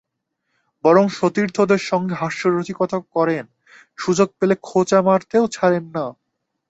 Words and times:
বরং 0.83 1.05
সতীর্থদের 1.09 1.81
সঙ্গে 1.81 2.13
হাস্য-রসিকতাও 2.13 3.01
করেন, 3.11 3.45
সুযোগ 3.97 4.27
পেলে 4.39 4.55
খোঁচা 4.63 4.99
মারতেও 5.01 5.45
ছাড়েন 5.47 5.85
না। 5.95 6.05